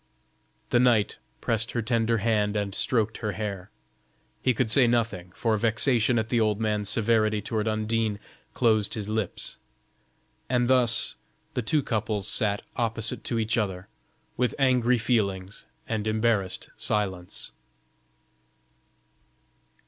The 0.71 0.79
knight 0.79 1.19
pressed 1.41 1.73
her 1.73 1.83
tender 1.83 2.17
hand 2.17 2.55
and 2.55 2.73
stroked 2.73 3.17
her 3.19 3.33
hair. 3.33 3.69
He 4.41 4.51
could 4.51 4.71
say 4.71 4.87
nothing, 4.87 5.31
for 5.35 5.55
vexation 5.57 6.17
at 6.17 6.29
the 6.29 6.39
old 6.41 6.59
man's 6.59 6.89
severity 6.89 7.39
toward 7.39 7.67
Undine 7.67 8.17
closed 8.55 8.95
his 8.95 9.07
lips: 9.09 9.57
and 10.49 10.67
thus 10.67 11.17
the 11.53 11.61
two 11.61 11.83
couples 11.83 12.27
sat 12.27 12.63
opposite 12.75 13.23
to 13.25 13.37
each 13.37 13.59
other, 13.59 13.89
with 14.37 14.55
angry 14.57 14.97
feelings 14.97 15.67
and 15.87 16.07
embarrassed 16.07 16.71
silence. 16.77 17.51